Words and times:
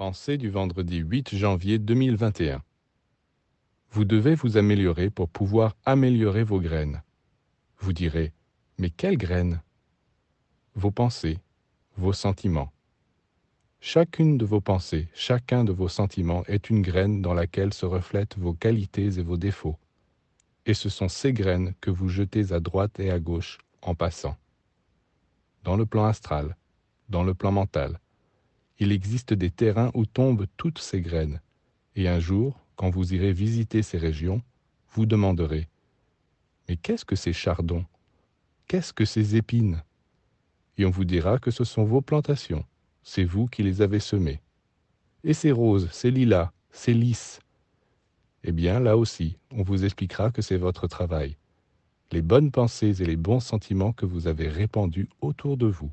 Pensée 0.00 0.38
du 0.38 0.48
vendredi 0.48 0.96
8 0.96 1.36
janvier 1.36 1.78
2021. 1.78 2.62
Vous 3.90 4.06
devez 4.06 4.34
vous 4.34 4.56
améliorer 4.56 5.10
pour 5.10 5.28
pouvoir 5.28 5.76
améliorer 5.84 6.42
vos 6.42 6.58
graines. 6.58 7.02
Vous 7.80 7.92
direz, 7.92 8.32
mais 8.78 8.88
quelles 8.88 9.18
graines? 9.18 9.60
Vos 10.74 10.90
pensées, 10.90 11.36
vos 11.98 12.14
sentiments. 12.14 12.72
Chacune 13.80 14.38
de 14.38 14.46
vos 14.46 14.62
pensées, 14.62 15.10
chacun 15.12 15.64
de 15.64 15.72
vos 15.72 15.88
sentiments 15.88 16.44
est 16.46 16.70
une 16.70 16.80
graine 16.80 17.20
dans 17.20 17.34
laquelle 17.34 17.74
se 17.74 17.84
reflètent 17.84 18.38
vos 18.38 18.54
qualités 18.54 19.18
et 19.18 19.22
vos 19.22 19.36
défauts. 19.36 19.76
Et 20.64 20.72
ce 20.72 20.88
sont 20.88 21.08
ces 21.08 21.34
graines 21.34 21.74
que 21.82 21.90
vous 21.90 22.08
jetez 22.08 22.54
à 22.54 22.60
droite 22.60 22.98
et 23.00 23.10
à 23.10 23.20
gauche 23.20 23.58
en 23.82 23.94
passant. 23.94 24.38
Dans 25.62 25.76
le 25.76 25.84
plan 25.84 26.06
astral, 26.06 26.56
dans 27.10 27.22
le 27.22 27.34
plan 27.34 27.52
mental, 27.52 28.00
il 28.80 28.92
existe 28.92 29.34
des 29.34 29.50
terrains 29.50 29.90
où 29.94 30.06
tombent 30.06 30.46
toutes 30.56 30.78
ces 30.78 31.02
graines, 31.02 31.40
et 31.96 32.08
un 32.08 32.18
jour, 32.18 32.58
quand 32.76 32.88
vous 32.88 33.12
irez 33.12 33.32
visiter 33.32 33.82
ces 33.82 33.98
régions, 33.98 34.42
vous 34.92 35.04
demanderez 35.04 35.68
Mais 36.68 36.76
qu'est-ce 36.76 37.04
que 37.04 37.14
ces 37.14 37.34
chardons? 37.34 37.84
Qu'est-ce 38.66 38.94
que 38.94 39.04
ces 39.04 39.36
épines? 39.36 39.82
Et 40.78 40.86
on 40.86 40.90
vous 40.90 41.04
dira 41.04 41.38
que 41.38 41.50
ce 41.50 41.62
sont 41.62 41.84
vos 41.84 42.00
plantations, 42.00 42.64
c'est 43.02 43.24
vous 43.24 43.48
qui 43.48 43.62
les 43.62 43.82
avez 43.82 44.00
semées. 44.00 44.40
Et 45.24 45.34
ces 45.34 45.52
roses, 45.52 45.90
ces 45.92 46.10
lilas, 46.10 46.50
ces 46.70 46.94
lys. 46.94 47.40
Eh 48.44 48.52
bien, 48.52 48.80
là 48.80 48.96
aussi, 48.96 49.36
on 49.50 49.62
vous 49.62 49.84
expliquera 49.84 50.30
que 50.30 50.40
c'est 50.40 50.56
votre 50.56 50.86
travail, 50.86 51.36
les 52.12 52.22
bonnes 52.22 52.50
pensées 52.50 53.02
et 53.02 53.04
les 53.04 53.16
bons 53.16 53.40
sentiments 53.40 53.92
que 53.92 54.06
vous 54.06 54.26
avez 54.26 54.48
répandus 54.48 55.10
autour 55.20 55.58
de 55.58 55.66
vous. 55.66 55.92